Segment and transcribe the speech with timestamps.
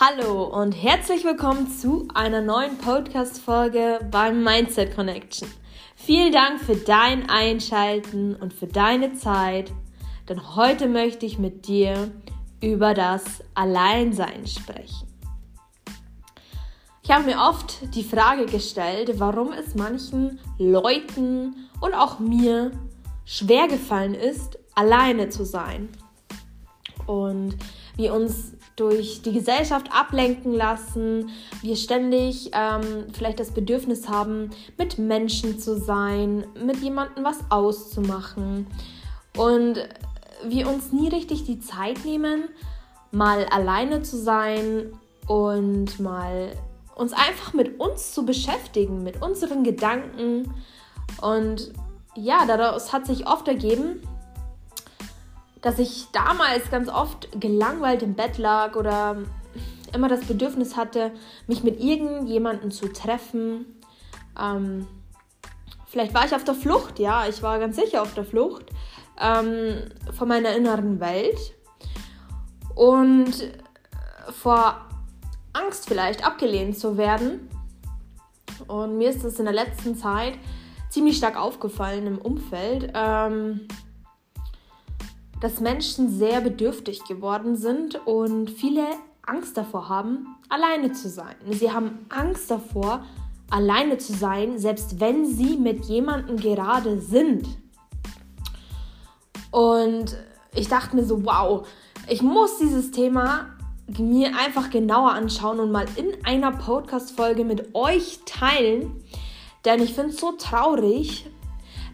[0.00, 5.48] Hallo und herzlich willkommen zu einer neuen Podcast-Folge beim Mindset Connection.
[5.94, 9.70] Vielen Dank für dein Einschalten und für deine Zeit,
[10.28, 12.10] denn heute möchte ich mit dir
[12.60, 13.22] über das
[13.54, 15.06] Alleinsein sprechen.
[17.04, 22.72] Ich habe mir oft die Frage gestellt, warum es manchen Leuten und auch mir
[23.24, 25.88] schwer gefallen ist, alleine zu sein.
[27.06, 27.56] Und
[27.96, 31.30] wir uns durch die Gesellschaft ablenken lassen,
[31.62, 38.66] wir ständig ähm, vielleicht das Bedürfnis haben, mit Menschen zu sein, mit jemandem was auszumachen.
[39.36, 39.76] Und
[40.44, 42.48] wir uns nie richtig die Zeit nehmen,
[43.12, 44.92] mal alleine zu sein
[45.26, 46.52] und mal
[46.96, 50.52] uns einfach mit uns zu beschäftigen, mit unseren Gedanken.
[51.20, 51.72] Und
[52.16, 54.00] ja, daraus hat sich oft ergeben,
[55.64, 59.16] dass ich damals ganz oft gelangweilt im Bett lag oder
[59.94, 61.10] immer das Bedürfnis hatte,
[61.46, 63.64] mich mit irgendjemandem zu treffen.
[64.38, 64.86] Ähm,
[65.86, 68.66] vielleicht war ich auf der Flucht, ja, ich war ganz sicher auf der Flucht
[69.18, 69.76] ähm,
[70.12, 71.54] von meiner inneren Welt
[72.74, 73.32] und
[74.42, 74.76] vor
[75.54, 77.48] Angst vielleicht abgelehnt zu werden.
[78.68, 80.34] Und mir ist das in der letzten Zeit
[80.90, 82.92] ziemlich stark aufgefallen im Umfeld.
[82.94, 83.66] Ähm,
[85.44, 88.86] dass Menschen sehr bedürftig geworden sind und viele
[89.26, 91.34] Angst davor haben, alleine zu sein.
[91.50, 93.04] Sie haben Angst davor,
[93.50, 97.46] alleine zu sein, selbst wenn sie mit jemandem gerade sind.
[99.50, 100.16] Und
[100.54, 101.68] ich dachte mir so, wow,
[102.08, 103.50] ich muss dieses Thema
[103.98, 109.04] mir einfach genauer anschauen und mal in einer Podcast-Folge mit euch teilen.
[109.66, 111.28] Denn ich finde es so traurig,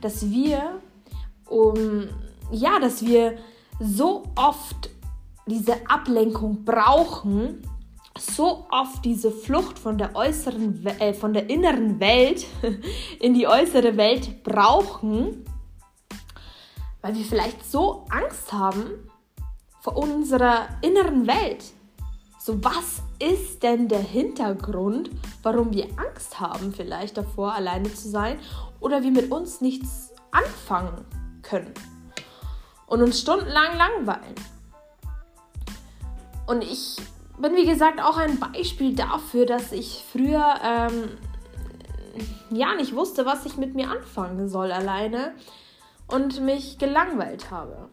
[0.03, 0.81] dass wir
[1.47, 2.11] um
[2.51, 3.39] ja, dass wir
[3.79, 4.91] so oft
[5.47, 7.63] diese Ablenkung brauchen,
[8.19, 12.47] so oft diese Flucht von der äußeren, äh, von der inneren Welt
[13.21, 15.45] in die äußere Welt brauchen,
[17.01, 18.91] weil wir vielleicht so Angst haben
[19.81, 21.65] vor unserer inneren Welt.
[22.39, 25.11] So, was ist denn der Hintergrund,
[25.43, 28.39] warum wir Angst haben, vielleicht davor, alleine zu sein
[28.81, 31.05] oder wir mit uns nichts anfangen
[31.43, 31.73] können?
[32.91, 34.35] Und uns stundenlang langweilen.
[36.47, 36.97] Und ich
[37.39, 41.09] bin, wie gesagt, auch ein Beispiel dafür, dass ich früher ähm,
[42.51, 45.33] ja nicht wusste, was ich mit mir anfangen soll alleine
[46.09, 47.89] und mich gelangweilt habe.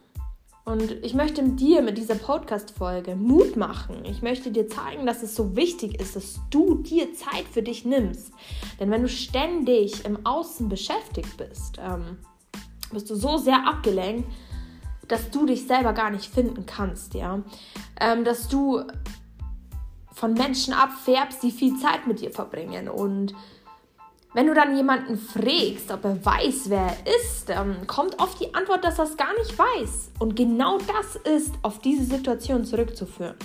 [0.64, 4.04] Und ich möchte dir mit dieser Podcast-Folge Mut machen.
[4.04, 7.86] Ich möchte dir zeigen, dass es so wichtig ist, dass du dir Zeit für dich
[7.86, 8.32] nimmst.
[8.78, 12.18] Denn wenn du ständig im Außen beschäftigt bist, ähm,
[12.92, 14.28] bist du so sehr abgelenkt,
[15.08, 17.42] dass du dich selber gar nicht finden kannst, ja.
[18.00, 18.82] Ähm, dass du
[20.12, 22.88] von Menschen abfärbst, die viel Zeit mit dir verbringen.
[22.88, 23.34] Und
[24.34, 28.52] wenn du dann jemanden fragst, ob er weiß, wer er ist, ähm, kommt oft die
[28.54, 30.10] Antwort, dass er es gar nicht weiß.
[30.18, 33.36] Und genau das ist auf diese Situation zurückzuführen.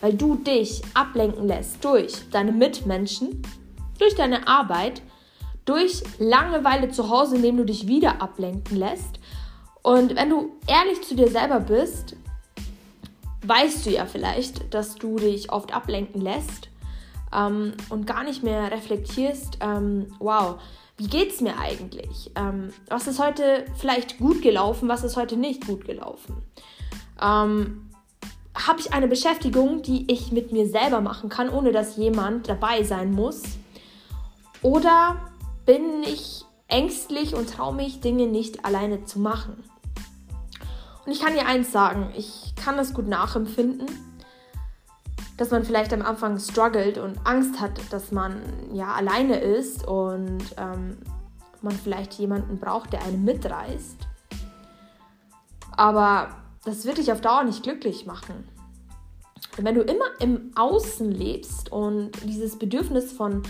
[0.00, 3.42] Weil du dich ablenken lässt durch deine Mitmenschen,
[3.98, 5.02] durch deine Arbeit,
[5.66, 9.20] durch Langeweile zu Hause, indem du dich wieder ablenken lässt
[9.82, 12.16] und wenn du ehrlich zu dir selber bist,
[13.42, 16.68] weißt du ja vielleicht, dass du dich oft ablenken lässt
[17.34, 20.60] ähm, und gar nicht mehr reflektierst, ähm, wow,
[20.96, 22.30] wie geht's mir eigentlich?
[22.34, 26.42] Ähm, was ist heute vielleicht gut gelaufen, was ist heute nicht gut gelaufen?
[27.20, 27.88] Ähm,
[28.54, 32.82] Habe ich eine Beschäftigung, die ich mit mir selber machen kann, ohne dass jemand dabei
[32.82, 33.42] sein muss?
[34.60, 35.16] Oder
[35.64, 39.69] bin ich ängstlich und traue mich, Dinge nicht alleine zu machen?
[41.10, 43.88] Und ich kann dir eins sagen, ich kann das gut nachempfinden,
[45.36, 48.40] dass man vielleicht am Anfang struggelt und Angst hat, dass man
[48.72, 50.98] ja alleine ist und ähm,
[51.62, 53.96] man vielleicht jemanden braucht, der einen mitreißt.
[55.72, 56.28] Aber
[56.64, 58.46] das wird dich auf Dauer nicht glücklich machen.
[59.58, 63.42] Denn wenn du immer im Außen lebst und dieses Bedürfnis von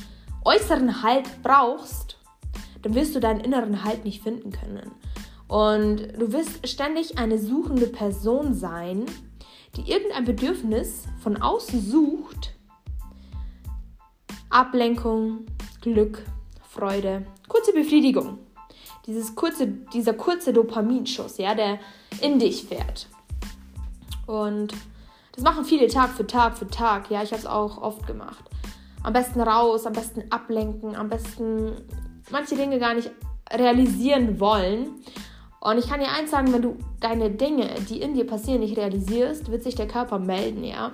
[0.46, 2.16] äußeren Halt brauchst,
[2.80, 4.92] dann wirst du deinen inneren Halt nicht finden können.
[5.50, 9.04] Und du wirst ständig eine suchende Person sein,
[9.76, 12.54] die irgendein Bedürfnis von außen sucht.
[14.48, 15.46] Ablenkung,
[15.80, 16.22] Glück,
[16.68, 18.38] Freude, kurze Befriedigung.
[19.08, 21.80] Dieses kurze, dieser kurze Dopaminschuss, ja, der
[22.20, 23.08] in dich fährt.
[24.28, 24.72] Und
[25.34, 27.10] das machen viele Tag für Tag für Tag.
[27.10, 28.44] Ja, ich habe es auch oft gemacht.
[29.02, 31.72] Am besten raus, am besten ablenken, am besten
[32.30, 33.10] manche Dinge gar nicht
[33.52, 35.02] realisieren wollen,
[35.60, 38.78] und ich kann dir eins sagen, wenn du deine Dinge, die in dir passieren, nicht
[38.78, 40.92] realisierst, wird sich der Körper melden, ja.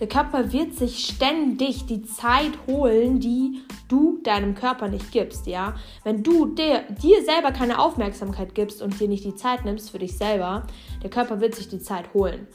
[0.00, 5.74] Der Körper wird sich ständig die Zeit holen, die du deinem Körper nicht gibst, ja?
[6.02, 9.98] Wenn du dir, dir selber keine Aufmerksamkeit gibst und dir nicht die Zeit nimmst für
[9.98, 10.66] dich selber,
[11.02, 12.48] der Körper wird sich die Zeit holen.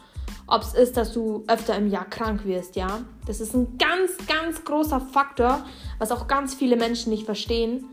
[0.47, 3.01] Ob es ist, dass du öfter im Jahr krank wirst, ja?
[3.25, 5.63] Das ist ein ganz, ganz großer Faktor,
[5.97, 7.85] was auch ganz viele Menschen nicht verstehen,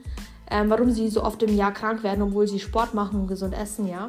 [0.53, 3.55] ähm, warum sie so oft im Jahr krank werden, obwohl sie Sport machen und gesund
[3.55, 4.07] essen, ja?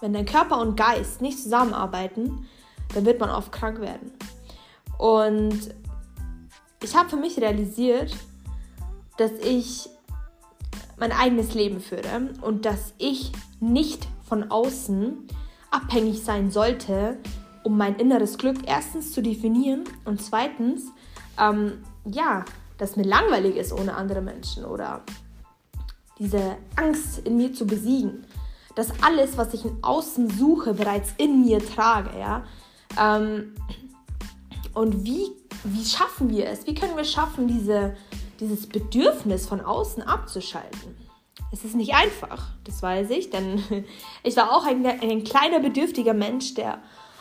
[0.00, 2.46] Wenn dein Körper und Geist nicht zusammenarbeiten,
[2.94, 4.12] dann wird man oft krank werden.
[4.98, 5.74] Und
[6.80, 8.14] ich habe für mich realisiert,
[9.16, 9.88] dass ich
[10.96, 15.26] mein eigenes Leben führe und dass ich nicht von außen
[15.72, 17.16] abhängig sein sollte,
[17.64, 20.84] um mein inneres Glück erstens zu definieren und zweitens,
[21.40, 22.44] ähm, ja,
[22.78, 25.02] dass mir langweilig ist ohne andere Menschen oder
[26.22, 28.24] diese Angst in mir zu besiegen
[28.74, 32.44] dass alles, was ich in Außen suche, bereits in mir trage, ja.
[32.98, 33.54] Ähm,
[34.74, 35.30] und wie,
[35.64, 36.66] wie schaffen wir es?
[36.66, 37.94] Wie können wir schaffen, diese,
[38.40, 40.96] dieses Bedürfnis von außen abzuschalten?
[41.52, 43.62] Es ist nicht einfach, das weiß ich, denn
[44.22, 46.78] ich war auch ein, ein kleiner bedürftiger Mensch, der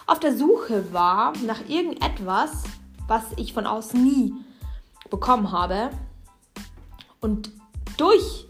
[0.07, 2.63] auf der Suche war nach irgendetwas,
[3.07, 4.33] was ich von außen nie
[5.09, 5.89] bekommen habe.
[7.19, 7.51] Und
[7.97, 8.47] durch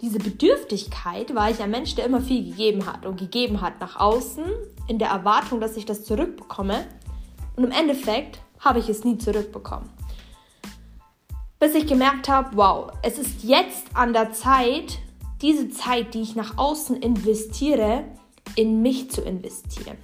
[0.00, 3.96] diese Bedürftigkeit war ich ein Mensch, der immer viel gegeben hat und gegeben hat nach
[3.96, 4.44] außen
[4.88, 6.86] in der Erwartung, dass ich das zurückbekomme.
[7.56, 9.88] Und im Endeffekt habe ich es nie zurückbekommen.
[11.58, 14.98] Bis ich gemerkt habe, wow, es ist jetzt an der Zeit,
[15.40, 18.04] diese Zeit, die ich nach außen investiere,
[18.56, 19.96] in mich zu investieren.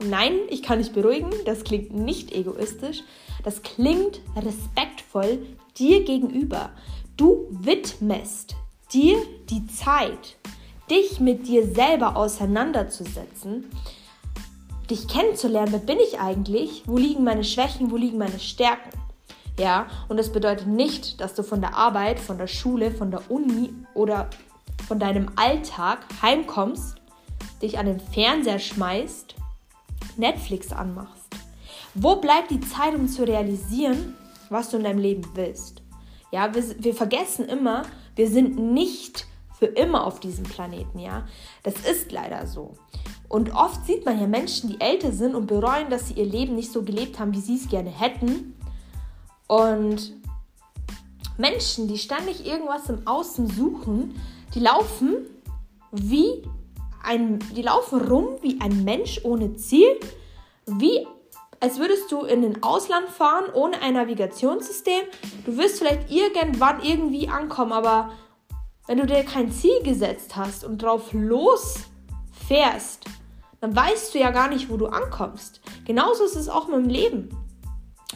[0.00, 3.02] nein, ich kann dich beruhigen, das klingt nicht egoistisch,
[3.42, 5.44] das klingt respektvoll
[5.76, 6.70] dir gegenüber.
[7.16, 8.56] Du widmest
[8.92, 9.18] dir
[9.50, 10.36] die Zeit,
[10.90, 13.70] dich mit dir selber auseinanderzusetzen,
[14.90, 18.90] dich kennenzulernen, wer bin ich eigentlich, wo liegen meine Schwächen, wo liegen meine Stärken.
[19.58, 23.30] Ja, und das bedeutet nicht, dass du von der Arbeit, von der Schule, von der
[23.30, 24.30] Uni oder
[24.86, 26.94] von deinem Alltag heimkommst,
[27.60, 29.34] dich an den Fernseher schmeißt,
[30.16, 31.26] Netflix anmachst.
[31.94, 34.14] Wo bleibt die Zeit, um zu realisieren,
[34.48, 35.82] was du in deinem Leben willst?
[36.30, 37.82] Ja, wir, wir vergessen immer,
[38.18, 39.26] wir sind nicht
[39.58, 41.24] für immer auf diesem Planeten, ja.
[41.62, 42.74] Das ist leider so.
[43.28, 46.56] Und oft sieht man ja Menschen, die älter sind und bereuen, dass sie ihr Leben
[46.56, 48.58] nicht so gelebt haben, wie sie es gerne hätten.
[49.46, 50.14] Und
[51.36, 54.20] Menschen, die ständig irgendwas im Außen suchen,
[54.52, 55.14] die laufen
[55.92, 56.42] wie
[57.04, 59.88] ein, die laufen rum wie ein Mensch ohne Ziel,
[60.66, 61.06] wie
[61.60, 65.02] als würdest du in ein Ausland fahren ohne ein Navigationssystem.
[65.44, 68.12] Du wirst vielleicht irgendwann irgendwie ankommen, aber
[68.86, 73.04] wenn du dir kein Ziel gesetzt hast und drauf losfährst,
[73.60, 75.60] dann weißt du ja gar nicht, wo du ankommst.
[75.84, 77.28] Genauso ist es auch mit dem Leben.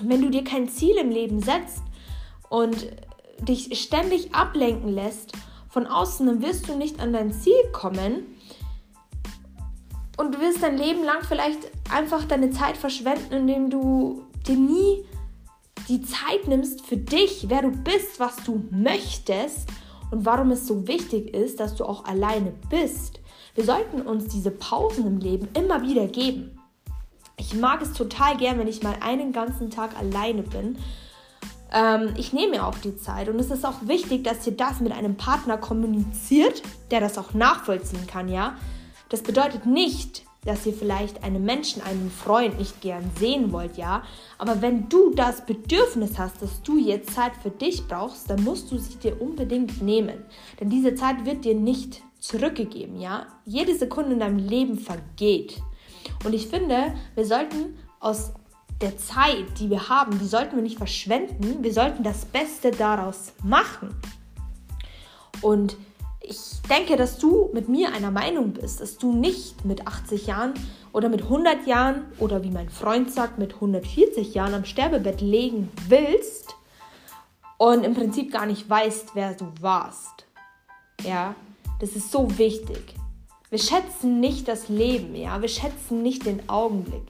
[0.01, 1.83] Wenn du dir kein Ziel im Leben setzt
[2.49, 2.89] und
[3.41, 5.33] dich ständig ablenken lässt
[5.69, 8.37] von außen, dann wirst du nicht an dein Ziel kommen
[10.17, 15.05] und du wirst dein Leben lang vielleicht einfach deine Zeit verschwenden, indem du dir nie
[15.89, 19.69] die Zeit nimmst für dich, wer du bist, was du möchtest
[20.11, 23.21] und warum es so wichtig ist, dass du auch alleine bist.
[23.55, 26.59] Wir sollten uns diese Pausen im Leben immer wieder geben.
[27.37, 30.79] Ich mag es total gern, wenn ich mal einen ganzen Tag alleine bin.
[31.73, 34.81] Ähm, ich nehme mir auch die Zeit und es ist auch wichtig, dass ihr das
[34.81, 38.57] mit einem Partner kommuniziert, der das auch nachvollziehen kann, ja.
[39.09, 44.03] Das bedeutet nicht, dass ihr vielleicht einen Menschen, einen Freund nicht gern sehen wollt, ja.
[44.39, 48.71] Aber wenn du das Bedürfnis hast, dass du jetzt Zeit für dich brauchst, dann musst
[48.73, 50.25] du sie dir unbedingt nehmen.
[50.59, 53.27] Denn diese Zeit wird dir nicht zurückgegeben, ja.
[53.45, 55.63] Jede Sekunde in deinem Leben vergeht.
[56.25, 58.33] Und ich finde, wir sollten aus
[58.81, 61.63] der Zeit, die wir haben, die sollten wir nicht verschwenden.
[61.63, 63.95] Wir sollten das Beste daraus machen.
[65.41, 65.77] Und
[66.23, 70.55] ich denke, dass du mit mir einer Meinung bist, dass du nicht mit 80 Jahren
[70.93, 75.71] oder mit 100 Jahren oder wie mein Freund sagt, mit 140 Jahren am Sterbebett legen
[75.89, 76.55] willst
[77.59, 80.27] und im Prinzip gar nicht weißt, wer du warst.
[81.05, 81.35] Ja,
[81.81, 82.95] das ist so wichtig.
[83.51, 87.03] Wir schätzen nicht das Leben, ja, wir schätzen nicht den Augenblick.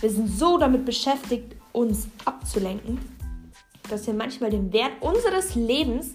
[0.00, 2.98] Wir sind so damit beschäftigt, uns abzulenken,
[3.88, 6.14] dass wir manchmal den Wert unseres Lebens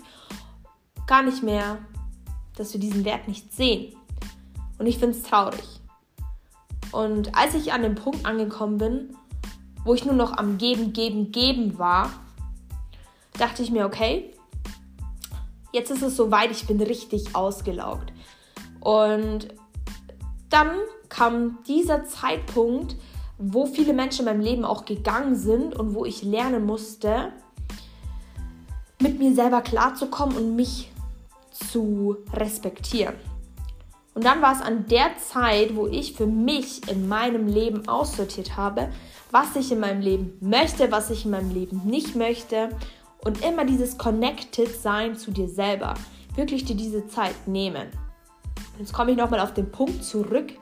[1.08, 1.78] gar nicht mehr
[2.60, 3.96] dass wir diesen Wert nicht sehen.
[4.78, 5.64] Und ich finde es traurig.
[6.92, 9.16] Und als ich an dem Punkt angekommen bin,
[9.84, 12.12] wo ich nur noch am Geben, Geben, Geben war,
[13.38, 14.34] dachte ich mir, okay,
[15.72, 18.12] jetzt ist es soweit, ich bin richtig ausgelaugt.
[18.82, 19.48] Und
[20.50, 20.72] dann
[21.10, 22.96] kam dieser Zeitpunkt,
[23.38, 27.32] wo viele Menschen in meinem Leben auch gegangen sind und wo ich lernen musste,
[29.02, 30.92] mit mir selber klarzukommen und mich
[31.72, 33.16] zu respektieren.
[34.14, 38.58] Und dann war es an der Zeit, wo ich für mich in meinem Leben aussortiert
[38.58, 38.90] habe,
[39.32, 42.70] was ich in meinem Leben möchte, was ich in meinem Leben nicht möchte.
[43.24, 45.94] Und immer dieses Connected Sein zu dir selber.
[46.36, 47.88] Wirklich dir diese Zeit nehmen.
[48.78, 50.54] Jetzt komme ich nochmal auf den Punkt zurück.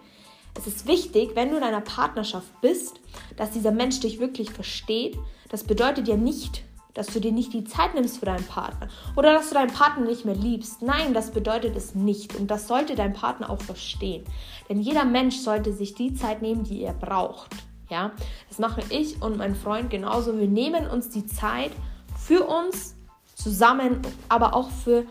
[0.58, 3.00] Es ist wichtig, wenn du in einer Partnerschaft bist,
[3.38, 5.18] dass dieser Mensch dich wirklich versteht.
[5.50, 6.64] Das bedeutet ja nicht,
[6.98, 10.06] dass du dir nicht die Zeit nimmst für deinen Partner oder dass du deinen Partner
[10.06, 10.82] nicht mehr liebst.
[10.82, 14.24] Nein, das bedeutet es nicht und das sollte dein Partner auch verstehen.
[14.68, 17.56] Denn jeder Mensch sollte sich die Zeit nehmen, die er braucht.
[17.90, 18.12] Ja,
[18.50, 20.38] das mache ich und mein Freund genauso.
[20.38, 21.72] Wir nehmen uns die Zeit
[22.18, 22.96] für uns
[23.36, 25.06] zusammen, aber auch für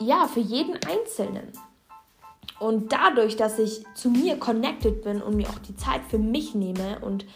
[0.00, 1.52] ja, für jeden Einzelnen.
[2.58, 6.54] Und dadurch, dass ich zu mir connected bin und mir auch die Zeit für mich
[6.54, 7.26] nehme und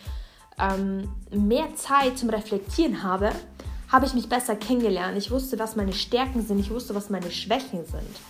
[0.61, 3.33] ähm, mehr Zeit zum Reflektieren habe,
[3.89, 5.17] habe ich mich besser kennengelernt.
[5.17, 8.21] Ich wusste, was meine Stärken sind, ich wusste, was meine Schwächen sind.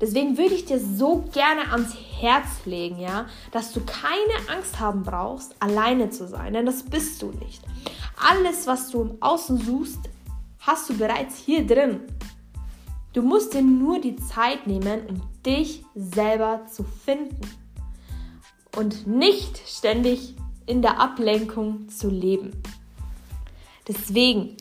[0.00, 5.02] Deswegen würde ich dir so gerne ans Herz legen, ja, dass du keine Angst haben
[5.02, 7.62] brauchst, alleine zu sein, denn das bist du nicht.
[8.16, 10.00] Alles, was du im Außen suchst,
[10.60, 12.00] hast du bereits hier drin.
[13.12, 17.40] Du musst dir nur die Zeit nehmen, um dich selber zu finden
[18.76, 20.34] und nicht ständig
[20.66, 22.62] in der Ablenkung zu leben.
[23.86, 24.56] Deswegen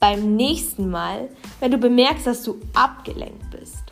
[0.00, 1.28] beim nächsten Mal,
[1.60, 3.84] wenn du bemerkst, dass du abgelenkt bist,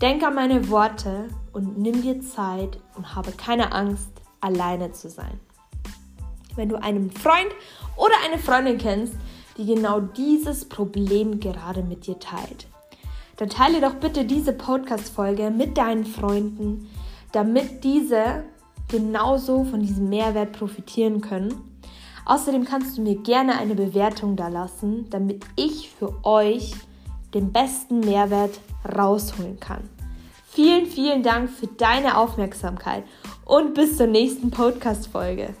[0.00, 4.10] denk an meine Worte und nimm dir Zeit und habe keine Angst,
[4.40, 5.38] alleine zu sein.
[6.56, 7.50] Wenn du einen Freund
[7.96, 9.14] oder eine Freundin kennst,
[9.56, 12.66] die genau dieses Problem gerade mit dir teilt,
[13.36, 16.90] dann teile doch bitte diese Podcast-Folge mit deinen Freunden,
[17.32, 18.44] damit diese
[18.90, 21.54] genauso von diesem Mehrwert profitieren können.
[22.26, 26.74] Außerdem kannst du mir gerne eine Bewertung da lassen, damit ich für euch
[27.34, 28.60] den besten Mehrwert
[28.96, 29.88] rausholen kann.
[30.48, 33.04] Vielen, vielen Dank für deine Aufmerksamkeit
[33.44, 35.54] und bis zur nächsten Podcast-Folge.